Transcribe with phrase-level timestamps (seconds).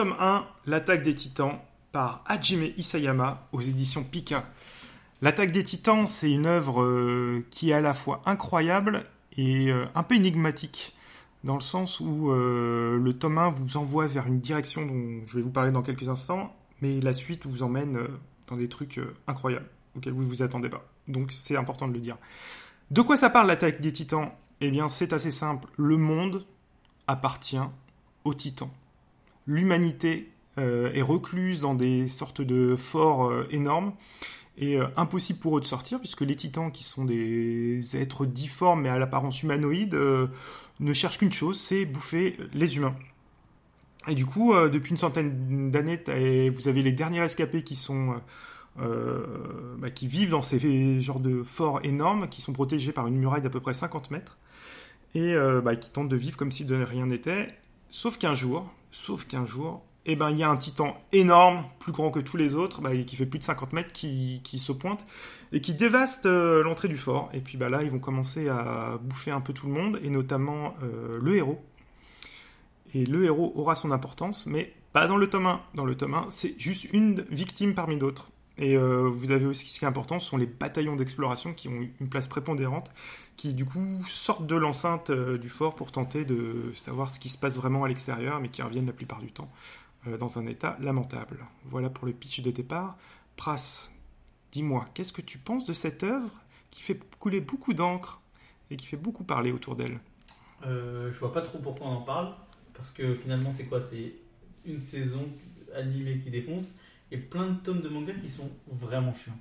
[0.00, 1.58] tome 1, L'attaque des titans,
[1.92, 4.46] par Hajime Isayama aux éditions Pika.
[5.20, 9.04] L'attaque des titans, c'est une œuvre euh, qui est à la fois incroyable
[9.36, 10.96] et euh, un peu énigmatique,
[11.44, 15.36] dans le sens où euh, le tome 1 vous envoie vers une direction dont je
[15.36, 17.98] vais vous parler dans quelques instants, mais la suite vous emmène
[18.46, 20.88] dans des trucs incroyables auxquels vous ne vous attendez pas.
[21.08, 22.16] Donc c'est important de le dire.
[22.90, 24.30] De quoi ça parle l'attaque des titans?
[24.62, 25.68] Eh bien c'est assez simple.
[25.76, 26.46] Le monde
[27.06, 27.60] appartient
[28.24, 28.70] aux titans.
[29.50, 33.94] L'humanité est recluse dans des sortes de forts énormes
[34.60, 38.82] et euh, impossible pour eux de sortir, puisque les titans, qui sont des êtres difformes
[38.82, 40.26] mais à l'apparence humanoïde, euh,
[40.80, 42.94] ne cherchent qu'une chose, c'est bouffer les humains.
[44.06, 48.20] Et du coup, euh, depuis une centaine d'années, vous avez les derniers escapés qui sont...
[49.78, 53.42] Bah, qui vivent dans ces genres de forts énormes, qui sont protégés par une muraille
[53.42, 54.38] d'à peu près 50 mètres,
[55.14, 57.54] et bah, qui tentent de vivre comme si de rien n'était.
[57.90, 61.92] Sauf qu'un jour, sauf qu'un jour, eh ben il y a un titan énorme, plus
[61.92, 65.04] grand que tous les autres, bah, qui fait plus de 50 mètres, qui, se pointe
[65.52, 67.30] et qui dévaste euh, l'entrée du fort.
[67.32, 70.10] Et puis bah, là, ils vont commencer à bouffer un peu tout le monde, et
[70.10, 71.62] notamment euh, le héros.
[72.94, 75.60] Et le héros aura son importance, mais pas dans le tome 1.
[75.74, 78.30] Dans le tome 1, c'est juste une victime parmi d'autres.
[78.58, 81.68] Et euh, vous avez aussi ce qui est important, ce sont les bataillons d'exploration qui
[81.68, 82.90] ont une place prépondérante,
[83.36, 87.38] qui du coup sortent de l'enceinte du fort pour tenter de savoir ce qui se
[87.38, 89.50] passe vraiment à l'extérieur, mais qui reviennent la plupart du temps
[90.06, 91.46] euh, dans un état lamentable.
[91.64, 92.98] Voilà pour le pitch de départ.
[93.36, 93.88] Pras,
[94.52, 96.30] dis-moi, qu'est-ce que tu penses de cette œuvre
[96.70, 98.20] qui fait couler beaucoup d'encre
[98.70, 100.00] et qui fait beaucoup parler autour d'elle?
[100.66, 102.34] Euh, Je vois pas trop pourquoi on en parle,
[102.74, 103.80] parce que finalement c'est quoi?
[103.80, 104.12] C'est
[104.66, 105.26] une saison
[105.74, 106.74] animée qui défonce
[107.12, 109.38] et plein de tomes de manga qui sont vraiment chiants.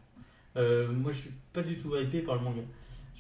[0.58, 2.61] Euh, moi je suis pas du tout hypé par le manga.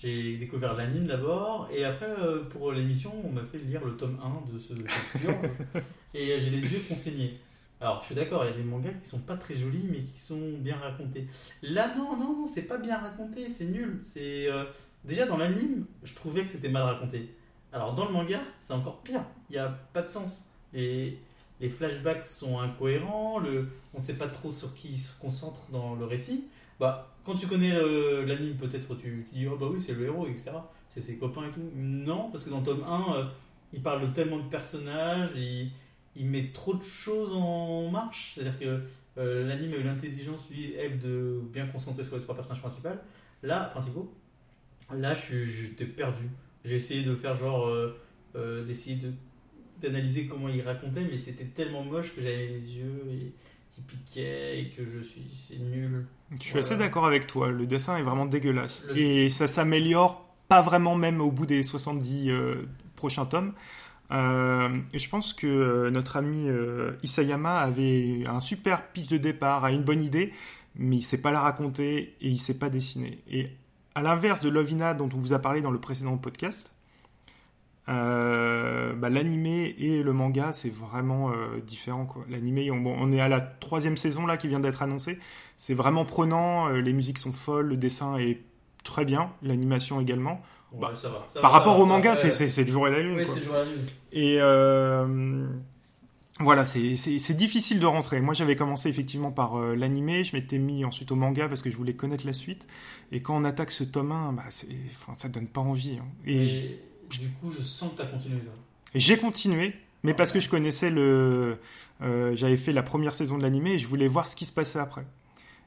[0.01, 4.17] J'ai découvert l'anime d'abord, et après, euh, pour l'émission, on m'a fait lire le tome
[4.23, 4.73] 1 de ce,
[6.13, 7.37] et j'ai les yeux saignés.
[7.81, 10.03] Alors, je suis d'accord, il y a des mangas qui sont pas très jolis, mais
[10.03, 11.27] qui sont bien racontés.
[11.61, 13.99] Là, non, non, non, c'est pas bien raconté, c'est nul.
[14.03, 14.63] C'est euh,
[15.03, 17.33] Déjà, dans l'anime, je trouvais que c'était mal raconté.
[17.71, 19.23] Alors, dans le manga, c'est encore pire.
[19.49, 20.45] Il n'y a pas de sens.
[20.73, 21.19] Les,
[21.59, 23.41] les flashbacks sont incohérents,
[23.93, 26.45] on sait pas trop sur qui il se concentre dans le récit.
[26.79, 27.73] Bah, quand tu connais
[28.25, 30.51] l'anime, peut-être tu, dis oh bah oui, c'est le héros, etc.
[30.87, 31.69] C'est ses copains et tout.
[31.75, 33.25] Non, parce que dans tome 1, euh,
[33.73, 35.71] il parle de tellement de personnages, il,
[36.15, 38.33] il met trop de choses en marche.
[38.33, 38.81] C'est-à-dire que
[39.17, 42.89] euh, l'anime a eu l'intelligence, lui, elle, de bien concentrer sur les trois personnages principaux.
[43.43, 44.11] Là, principaux.
[44.91, 46.29] Là, j'étais perdu.
[46.63, 47.67] J'ai essayé de faire genre.
[48.35, 48.95] Euh, d'essayer
[49.81, 53.33] d'analyser comment il racontait, mais c'était tellement moche que j'avais les yeux et,
[53.73, 55.25] qui piquaient et que je suis.
[55.33, 56.05] C'est nul.
[56.39, 58.85] Je suis assez d'accord avec toi, le dessin est vraiment dégueulasse.
[58.95, 62.55] Et ça s'améliore pas vraiment même au bout des 70 euh,
[62.95, 63.53] prochains tomes.
[64.11, 66.47] Euh, et je pense que euh, notre ami
[67.03, 70.33] Isayama avait un super pitch de départ, a une bonne idée,
[70.75, 73.19] mais il sait pas la raconter et il sait pas dessiner.
[73.29, 73.49] Et
[73.95, 76.73] à l'inverse de Lovina dont on vous a parlé dans le précédent podcast,
[77.89, 82.07] euh, bah, l'animé et le manga, c'est vraiment euh, différent.
[82.29, 85.17] L'animé, on, on, est à la troisième saison là qui vient d'être annoncée.
[85.57, 88.41] C'est vraiment prenant, euh, les musiques sont folles, le dessin est
[88.83, 90.41] très bien, l'animation également.
[90.79, 90.93] Bah,
[91.41, 93.25] par rapport au manga, c'est le jour et la lune.
[94.11, 94.37] Et
[96.41, 98.21] voilà, c'est difficile de rentrer.
[98.21, 101.75] Moi, j'avais commencé effectivement par l'animé, je m'étais mis ensuite au manga parce que je
[101.75, 102.67] voulais connaître la suite.
[103.11, 104.43] Et quand on attaque ce tome 1, bah,
[105.17, 105.97] ça donne pas envie.
[105.99, 106.05] Hein.
[106.27, 106.79] Et,
[107.17, 108.39] du coup, je sens que tu as continué.
[108.95, 111.59] J'ai continué, mais parce que je connaissais le.
[112.01, 114.53] Euh, j'avais fait la première saison de l'animé et je voulais voir ce qui se
[114.53, 115.05] passait après.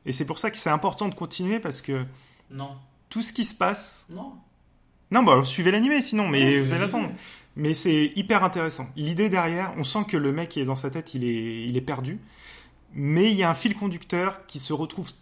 [0.06, 2.04] Et c'est pour ça que c'est important de continuer parce que.
[2.50, 2.70] Non.
[3.08, 4.06] Tout ce qui se passe.
[4.10, 4.32] Non.
[5.10, 7.10] Non, bah, suivez l'animé sinon, mais vous allez attendre.
[7.54, 8.88] Mais c'est hyper intéressant.
[8.96, 11.76] L'idée derrière, on sent que le mec qui est dans sa tête, il est, il
[11.76, 12.18] est perdu.
[12.94, 15.12] Mais il y a un fil conducteur qui se retrouve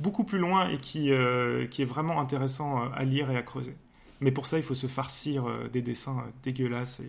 [0.00, 3.42] beaucoup plus loin et qui, euh, qui est vraiment intéressant euh, à lire et à
[3.42, 3.76] creuser.
[4.20, 7.04] Mais pour ça, il faut se farcir euh, des dessins euh, dégueulasses et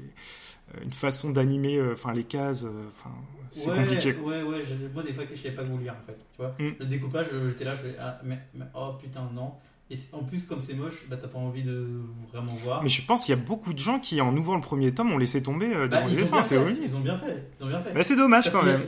[0.75, 3.15] euh, une façon d'animer, enfin les cases, enfin
[3.51, 4.13] c'est compliqué.
[4.15, 4.63] Ouais, ouais,
[4.93, 6.17] moi des fois je savais pas vous lire en fait.
[6.33, 6.75] Tu vois, mm.
[6.79, 8.37] le découpage, j'étais là, je fais ah, mais,
[8.75, 9.53] oh putain non.
[9.91, 11.87] Et en plus, comme c'est moche, bah, t'as pas envie de
[12.31, 12.83] vraiment voir.
[12.83, 15.11] Mais je pense qu'il y a beaucoup de gens qui, en ouvrant le premier tome,
[15.11, 16.43] ont laissé tomber euh, devant bah, les dessins.
[16.43, 17.49] C'est Ils ont bien fait.
[17.59, 17.93] Ils ont bien fait.
[17.93, 18.83] Bah, c'est dommage quand même.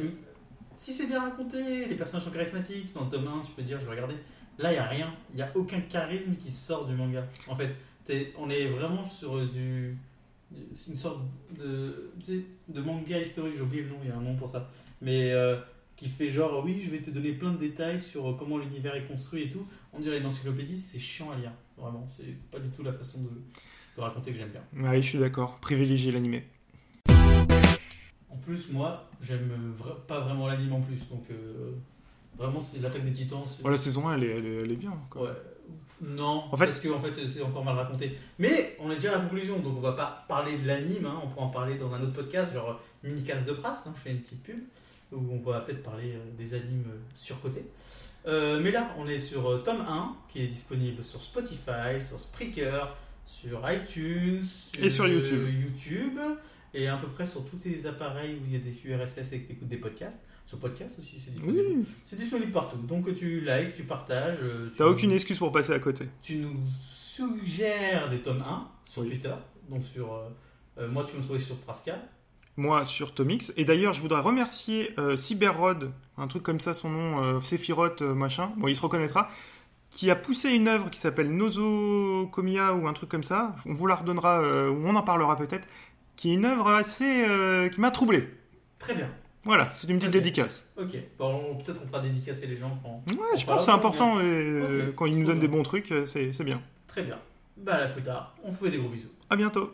[0.75, 3.79] si c'est bien raconté, les personnages sont charismatiques, dans le tome 1, tu peux dire,
[3.79, 4.13] je vais regarder.
[4.59, 5.13] Là, il n'y a rien.
[5.31, 7.25] Il n'y a aucun charisme qui sort du manga.
[7.47, 7.75] En fait,
[8.38, 9.98] on est vraiment sur du,
[10.88, 11.21] une sorte
[11.57, 12.12] de,
[12.68, 14.69] de manga historique, j'ai oublié le nom, il y a un nom pour ça,
[15.01, 15.57] mais euh,
[15.95, 19.06] qui fait genre, oui, je vais te donner plein de détails sur comment l'univers est
[19.06, 19.65] construit et tout.
[19.94, 23.19] On dirait une encyclopédie, c'est chiant à lire, vraiment, c'est pas du tout la façon
[23.21, 24.63] de, raconter que j'aime bien.
[24.74, 26.44] Oui, je suis d'accord, privilégier l'animé.
[28.30, 31.07] En plus, moi, j'aime vra- pas vraiment l'anime en plus.
[31.09, 31.71] Donc, euh,
[32.38, 33.44] vraiment, c'est l'attaque des titans.
[33.63, 34.94] Oh, la saison 1, elle est, elle est, elle est bien.
[35.09, 35.24] quoi.
[35.24, 35.38] Ouais.
[36.01, 38.17] Non, En fait- parce que en fait, c'est encore mal raconté.
[38.39, 41.05] Mais on est déjà à la conclusion, donc on va pas parler de l'anime.
[41.05, 43.85] hein, on pourra en parler dans un autre podcast, genre Minicast de Prast.
[43.87, 44.59] hein, je fais une petite pub
[45.11, 47.65] où on pourra peut-être parler euh, des animes euh, surcotés.
[48.27, 52.95] Euh, mais là, on est sur tome 1 qui est disponible sur Spotify, sur Spreaker,
[53.25, 54.43] sur iTunes
[54.81, 55.47] Et sur YouTube.
[55.51, 56.19] YouTube,
[56.73, 59.33] et à peu près sur tous tes appareils où il y a des flux RSS
[59.33, 60.19] et que tu écoutes des podcasts.
[60.45, 61.63] Sur podcast aussi, c'est disponible.
[61.77, 62.77] Oui, C'est disponible partout.
[62.77, 64.38] Donc tu likes, tu partages.
[64.43, 66.09] euh, tu t'as nous- aucune excuse pour passer à côté.
[66.21, 69.09] Tu nous suggères des tomes 1 sur Oui.
[69.09, 69.33] Twitter.
[69.69, 70.13] Donc sur.
[70.13, 70.29] euh,
[70.79, 71.95] euh, moi, tu me trouves sur Praska.
[72.57, 73.53] Moi, sur Tomix.
[73.55, 78.01] Et d'ailleurs, je voudrais remercier euh, Cyberrod, un truc comme ça, son nom, euh, Sephiroth,
[78.01, 78.51] machin.
[78.57, 79.29] Bon, il se reconnaîtra.
[79.89, 83.55] Qui a poussé une œuvre qui s'appelle Nozokomia ou un truc comme ça.
[83.65, 85.67] On vous la redonnera, euh, ou on en parlera peut-être.
[86.17, 87.25] Qui est une œuvre assez.
[87.29, 88.29] euh, qui m'a troublé.
[88.79, 89.09] Très bien.
[89.43, 90.71] Voilà, c'est une petite dédicace.
[90.77, 90.95] Ok.
[91.17, 93.03] Bon, peut-être on fera dédicacer les gens quand.
[93.15, 94.19] Ouais, je pense que c'est important.
[94.19, 96.61] et, euh, quand ils nous donnent des bons trucs, euh, c'est bien.
[96.88, 97.17] Très bien.
[97.57, 98.35] Bah, à plus tard.
[98.43, 99.09] On vous fait des gros bisous.
[99.29, 99.73] À bientôt.